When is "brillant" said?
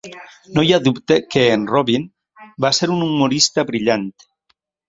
3.73-4.11